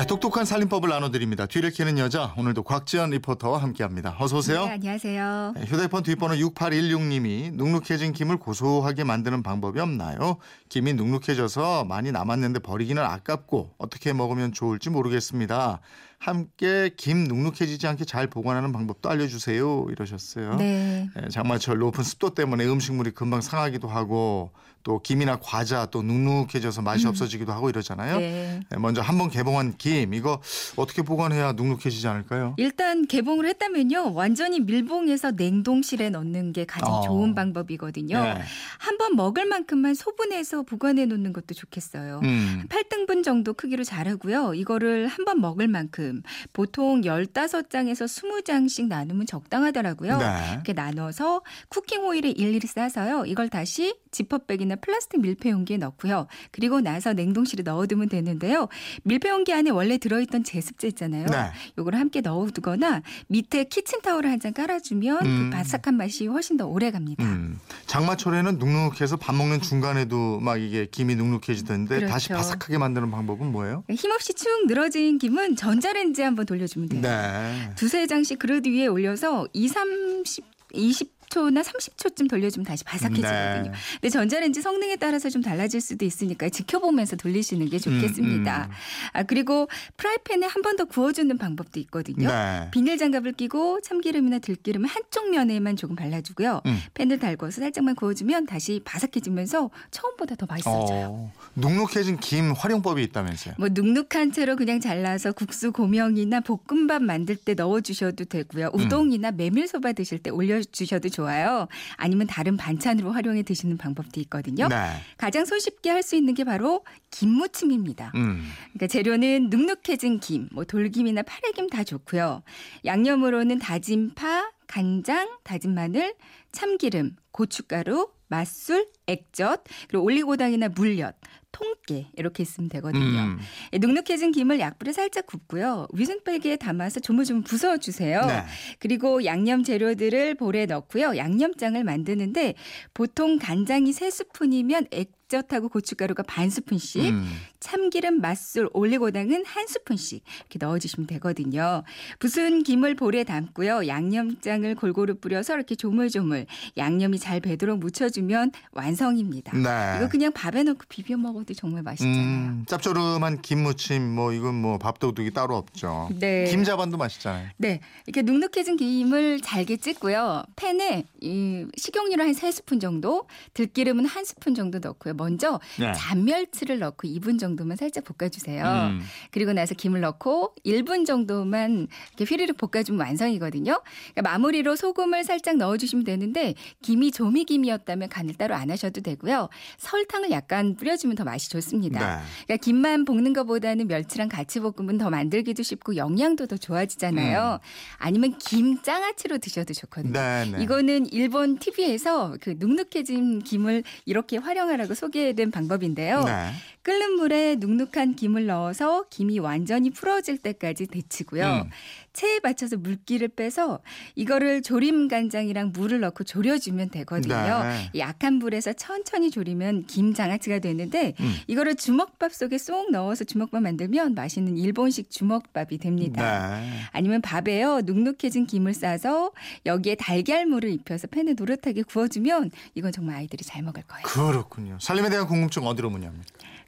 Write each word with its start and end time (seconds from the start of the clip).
네, 0.00 0.06
똑똑한 0.06 0.46
살림법을 0.46 0.88
나눠드립니다. 0.88 1.44
뒤를 1.44 1.70
캐는 1.70 1.98
여자 1.98 2.32
오늘도 2.38 2.62
곽지연 2.62 3.10
리포터와 3.10 3.60
함께합니다. 3.60 4.16
어서 4.18 4.38
오세요. 4.38 4.64
네, 4.64 4.70
안녕하세요. 4.70 5.52
네, 5.54 5.64
휴대폰 5.66 6.02
뒷번호 6.02 6.36
6816님이 6.36 7.52
눅눅해진 7.52 8.14
김을 8.14 8.38
고소하게 8.38 9.04
만드는 9.04 9.42
방법이 9.42 9.78
없나요? 9.78 10.38
김이 10.70 10.94
눅눅해져서 10.94 11.84
많이 11.84 12.12
남았는데 12.12 12.60
버리기는 12.60 13.02
아깝고 13.02 13.74
어떻게 13.76 14.14
먹으면 14.14 14.52
좋을지 14.52 14.88
모르겠습니다. 14.88 15.80
함께 16.20 16.90
김 16.98 17.24
눅눅해지지 17.24 17.86
않게 17.86 18.04
잘 18.04 18.26
보관하는 18.26 18.72
방법도 18.72 19.08
알려주세요. 19.08 19.86
이러셨어요. 19.90 20.56
네. 20.56 21.08
예, 21.16 21.28
장마철 21.30 21.78
높은 21.78 22.04
습도 22.04 22.34
때문에 22.34 22.66
음식물이 22.66 23.12
금방 23.12 23.40
상하기도 23.40 23.88
하고 23.88 24.50
또 24.82 25.00
김이나 25.00 25.38
과자 25.40 25.86
또 25.86 26.02
눅눅해져서 26.02 26.82
맛이 26.82 27.06
없어지기도 27.06 27.52
하고 27.52 27.70
이러잖아요. 27.70 28.16
음. 28.16 28.20
네. 28.20 28.60
예, 28.70 28.76
먼저 28.76 29.00
한번 29.00 29.30
개봉한 29.30 29.76
김 29.78 29.89
이거 30.12 30.40
어떻게 30.76 31.02
보관해야 31.02 31.52
눅눅해지지 31.52 32.06
않을까요? 32.06 32.54
일단 32.56 33.06
개봉을 33.06 33.46
했다면요. 33.46 34.14
완전히 34.14 34.60
밀봉해서 34.60 35.32
냉동실에 35.32 36.10
넣는 36.10 36.52
게 36.52 36.64
가장 36.64 36.92
어. 36.92 37.00
좋은 37.02 37.34
방법이거든요. 37.34 38.22
네. 38.22 38.42
한번 38.78 39.16
먹을 39.16 39.46
만큼만 39.46 39.94
소분해서 39.94 40.62
보관해 40.62 41.06
놓는 41.06 41.32
것도 41.32 41.54
좋겠어요. 41.54 42.20
음. 42.22 42.64
8등분 42.68 43.22
정도 43.24 43.54
크기로 43.54 43.84
자르고요. 43.84 44.54
이거를 44.54 45.06
한번 45.06 45.40
먹을 45.40 45.68
만큼 45.68 46.22
보통 46.52 47.02
15장에서 47.02 48.06
20장씩 48.06 48.88
나누면 48.88 49.26
적당하더라고요. 49.26 50.18
네. 50.18 50.52
이렇게 50.52 50.72
나눠서 50.72 51.42
쿠킹 51.68 52.04
오일에 52.04 52.30
일일이 52.30 52.66
싸서요. 52.66 53.24
이걸 53.26 53.48
다시 53.48 53.96
지퍼백이나 54.10 54.76
플라스틱 54.76 55.20
밀폐 55.20 55.50
용기에 55.50 55.76
넣고요. 55.78 56.26
그리고 56.50 56.80
나서 56.80 57.12
냉동실에 57.12 57.62
넣어두면 57.62 58.08
되는데요. 58.08 58.68
밀폐 59.02 59.28
용기 59.28 59.52
안에 59.52 59.70
원래 59.80 59.96
들어있던 59.96 60.44
제습제 60.44 60.88
있잖아요. 60.88 61.24
네. 61.26 61.50
요걸 61.78 61.94
함께 61.94 62.20
넣어두거나 62.20 63.00
밑에 63.28 63.64
키친타올을 63.64 64.30
한 64.30 64.40
장 64.40 64.52
깔아주면 64.54 65.26
음. 65.26 65.50
그 65.50 65.56
바삭한 65.56 65.94
맛이 65.96 66.26
훨씬 66.26 66.56
더 66.56 66.66
오래 66.66 66.90
갑니다. 66.90 67.22
음. 67.24 67.58
장마철에는 67.86 68.58
눅눅해서 68.58 69.16
밥 69.16 69.34
먹는 69.34 69.60
중간에도 69.60 70.40
막 70.40 70.56
이게 70.58 70.86
김이 70.90 71.14
눅눅해지던데 71.16 71.96
그렇죠. 71.96 72.10
다시 72.12 72.28
바삭하게 72.30 72.78
만드는 72.78 73.10
방법은 73.10 73.52
뭐예요? 73.52 73.84
힘없이 73.90 74.32
축 74.34 74.66
늘어진 74.66 75.18
김은 75.18 75.56
전자레인지에 75.56 76.24
한번 76.24 76.46
돌려주면 76.46 76.88
돼요. 76.88 77.00
네. 77.02 77.70
두세 77.76 78.06
장씩 78.06 78.38
그릇 78.38 78.66
위에 78.66 78.86
올려서 78.86 79.48
2, 79.52 79.68
30, 79.68 80.44
20 80.72 81.19
초나 81.30 81.62
30초쯤 81.62 82.28
돌려주면 82.28 82.66
다시 82.66 82.84
바삭해지거든요. 82.84 83.70
네. 83.70 83.78
근데 83.94 84.08
전자레인지 84.10 84.60
성능에 84.62 84.96
따라서 84.96 85.30
좀 85.30 85.42
달라질 85.42 85.80
수도 85.80 86.04
있으니까 86.04 86.48
지켜보면서 86.48 87.16
돌리시는 87.16 87.68
게 87.70 87.78
좋겠습니다. 87.78 88.64
음, 88.66 88.70
음. 88.70 88.74
아, 89.12 89.22
그리고 89.22 89.68
프라이팬에 89.96 90.46
한 90.46 90.60
번 90.62 90.76
더 90.76 90.84
구워주는 90.84 91.36
방법도 91.36 91.80
있거든요. 91.80 92.28
네. 92.28 92.68
비닐 92.70 92.96
장갑을 92.96 93.32
끼고 93.32 93.80
참기름이나 93.80 94.38
들기름을 94.38 94.88
한쪽 94.88 95.30
면에만 95.30 95.74
조금 95.76 95.96
발라주고요. 95.96 96.60
음. 96.66 96.78
팬을 96.94 97.18
달궈서 97.18 97.60
살짝만 97.60 97.96
구워주면 97.96 98.46
다시 98.46 98.80
바삭해지면서 98.84 99.70
처음보다 99.90 100.36
더 100.36 100.46
맛있어져요. 100.46 101.06
어, 101.10 101.32
눅눅해진 101.56 102.18
김 102.20 102.52
활용법이 102.52 103.02
있다면서요? 103.02 103.54
뭐 103.58 103.68
눅눅한 103.72 104.32
채로 104.32 104.54
그냥 104.56 104.80
잘라서 104.80 105.32
국수 105.32 105.72
고명이나 105.72 106.40
볶음밥 106.40 107.02
만들 107.02 107.36
때 107.36 107.54
넣어주셔도 107.54 108.24
되고요. 108.26 108.70
음. 108.74 108.80
우동이나 108.80 109.32
메밀소바 109.32 109.92
드실 109.94 110.18
때 110.18 110.30
올려주셔도 110.30 111.08
좋 111.08 111.19
아요. 111.28 111.68
아니면 111.96 112.26
다른 112.26 112.56
반찬으로 112.56 113.12
활용해 113.12 113.42
드시는 113.42 113.76
방법도 113.78 114.20
있거든요. 114.20 114.68
네. 114.68 114.76
가장 115.16 115.44
손쉽게 115.44 115.88
할 115.90 116.00
수 116.02 116.16
있는 116.16 116.34
게 116.34 116.44
바로 116.44 116.82
김무침입니다. 117.10 118.12
음. 118.14 118.42
그러니까 118.72 118.86
재료는 118.86 119.50
눅눅해진 119.50 120.18
김, 120.20 120.48
뭐 120.52 120.64
돌김이나 120.64 121.22
파래김 121.22 121.68
다 121.68 121.84
좋고요. 121.84 122.42
양념으로는 122.84 123.58
다진 123.58 124.14
파, 124.14 124.50
간장, 124.66 125.28
다진 125.44 125.74
마늘, 125.74 126.14
참기름, 126.52 127.16
고춧가루, 127.32 128.08
맛술, 128.28 128.88
액젓, 129.06 129.64
그리고 129.88 130.04
올리고당이나 130.04 130.68
물엿, 130.68 131.14
통깨 131.52 132.10
이렇게 132.16 132.42
있으면 132.42 132.68
되거든요. 132.70 133.20
음. 133.20 133.38
예, 133.72 133.78
눅눅해진 133.78 134.32
김을 134.32 134.60
약불에 134.60 134.92
살짝 134.92 135.26
굽고요. 135.26 135.88
위생백에 135.92 136.56
담아서 136.56 137.00
조물조물 137.00 137.42
부숴 137.42 137.80
주세요. 137.80 138.20
네. 138.26 138.44
그리고 138.78 139.24
양념 139.24 139.62
재료들을 139.64 140.36
볼에 140.36 140.66
넣고요. 140.66 141.16
양념장을 141.16 141.82
만드는데 141.82 142.54
보통 142.94 143.38
간장이 143.38 143.90
3스푼이면 143.90 144.88
액젓하고 144.92 145.68
고춧가루가 145.68 146.22
반 146.24 146.50
스푼씩, 146.50 147.10
음. 147.10 147.26
참기름, 147.60 148.20
맛술, 148.20 148.68
올리고당은 148.72 149.44
한 149.44 149.66
스푼씩 149.66 150.24
이렇게 150.40 150.58
넣어주시면 150.64 151.06
되거든요. 151.08 151.82
부순 152.18 152.62
김을 152.62 152.94
볼에 152.94 153.24
담고요. 153.24 153.86
양념장을 153.86 154.74
골고루 154.76 155.16
뿌려서 155.16 155.54
이렇게 155.54 155.74
조물조물 155.74 156.46
양념이 156.76 157.18
잘 157.18 157.40
배도록 157.40 157.78
묻혀주면 157.80 158.52
완성 158.72 158.99
입니다. 159.08 159.56
네. 159.56 159.96
이거 159.98 160.08
그냥 160.08 160.32
밥에 160.32 160.62
넣고 160.62 160.80
비벼 160.88 161.16
먹어도 161.16 161.54
정말 161.54 161.82
맛있잖아요. 161.82 162.20
음, 162.20 162.64
짭조름한 162.66 163.40
김무침 163.40 164.02
뭐 164.14 164.32
이건 164.32 164.54
뭐 164.54 164.78
밥도둑이 164.78 165.30
따로 165.30 165.56
없죠. 165.56 166.10
네. 166.18 166.44
김자반도 166.44 166.98
맛있잖아요. 166.98 167.48
네, 167.56 167.80
이렇게 168.06 168.22
눅눅해진 168.22 168.76
김을 168.76 169.40
잘게 169.40 169.78
찢고요. 169.78 170.42
팬에 170.56 171.04
이 171.20 171.66
식용유를 171.76 172.24
한 172.26 172.32
3스푼 172.34 172.80
정도, 172.80 173.26
들기름은 173.54 174.04
한 174.04 174.24
스푼 174.24 174.54
정도 174.54 174.78
넣고요. 174.78 175.14
먼저 175.14 175.60
네. 175.78 175.92
잔멸치를 175.92 176.78
넣고 176.80 177.08
2분 177.08 177.38
정도만 177.38 177.76
살짝 177.76 178.04
볶아주세요. 178.04 178.64
음. 178.64 179.00
그리고 179.30 179.52
나서 179.52 179.74
김을 179.74 180.00
넣고 180.00 180.54
1분 180.66 181.06
정도만 181.06 181.88
이렇게 182.16 182.24
휘리릭 182.24 182.56
볶아주면 182.58 183.00
완성이거든요. 183.00 183.80
그러니까 184.12 184.22
마무리로 184.22 184.76
소금을 184.76 185.24
살짝 185.24 185.56
넣어주시면 185.56 186.04
되는데 186.04 186.54
김이 186.82 187.12
조미김이었다면 187.12 188.08
간을 188.08 188.34
따로 188.34 188.54
안 188.54 188.70
하셔도 188.70 188.79
되고요. 188.88 189.50
설탕을 189.76 190.30
약간 190.30 190.76
뿌려주면 190.76 191.16
더 191.16 191.24
맛이 191.24 191.50
좋습니다. 191.50 191.98
네. 191.98 192.22
그러니까 192.46 192.64
김만 192.64 193.04
볶는 193.04 193.34
것보다는 193.34 193.86
멸치랑 193.88 194.30
같이 194.30 194.60
볶으면 194.60 194.96
더 194.96 195.10
만들기도 195.10 195.62
쉽고 195.62 195.96
영양도 195.96 196.46
더 196.46 196.56
좋아지잖아요. 196.56 197.60
아니면 197.98 198.38
김 198.38 198.80
장아찌로 198.80 199.38
드셔도 199.38 199.74
좋거든요. 199.74 200.12
음. 200.12 200.12
네, 200.12 200.50
네. 200.56 200.62
이거는 200.62 201.12
일본 201.12 201.58
TV에서 201.58 202.36
그 202.40 202.54
눅눅해진 202.58 203.40
김을 203.40 203.82
이렇게 204.06 204.38
활용하라고 204.38 204.94
소개된 204.94 205.50
방법인데요. 205.50 206.24
네. 206.24 206.52
끓는 206.82 207.16
물에 207.16 207.56
눅눅한 207.56 208.16
김을 208.16 208.46
넣어서 208.46 209.04
김이 209.10 209.38
완전히 209.38 209.90
풀어질 209.90 210.38
때까지 210.38 210.86
데치고요. 210.86 211.64
음. 211.66 211.70
체에 212.12 212.40
받쳐서 212.40 212.78
물기를 212.78 213.28
빼서 213.28 213.80
이거를 214.14 214.62
조림 214.62 215.08
간장이랑 215.08 215.72
물을 215.72 216.00
넣고 216.00 216.24
졸여주면 216.24 216.90
되거든요. 216.90 217.62
네. 217.62 217.90
약한 217.98 218.38
불에서 218.38 218.69
천천히 218.74 219.30
졸이면 219.30 219.86
김장아찌가 219.86 220.58
되는데 220.58 221.14
음. 221.20 221.34
이거를 221.46 221.74
주먹밥 221.74 222.32
속에 222.32 222.58
쏙 222.58 222.90
넣어서 222.90 223.24
주먹밥 223.24 223.62
만들면 223.62 224.14
맛있는 224.14 224.56
일본식 224.56 225.10
주먹밥이 225.10 225.78
됩니다. 225.78 226.60
네. 226.60 226.70
아니면 226.92 227.20
밥에요 227.20 227.82
눅눅해진 227.82 228.46
김을 228.46 228.74
싸서 228.74 229.32
여기에 229.66 229.96
달걀물을 229.96 230.70
입혀서 230.70 231.08
팬에 231.08 231.34
노릇하게 231.34 231.82
구워주면 231.82 232.50
이건 232.74 232.92
정말 232.92 233.16
아이들이 233.16 233.44
잘 233.44 233.62
먹을 233.62 233.82
거예요. 233.82 234.04
그렇군요. 234.04 234.78
살림에 234.80 235.10
대한 235.10 235.26
궁금증 235.26 235.66
어디로 235.66 235.90
문의합니까? 235.90 236.26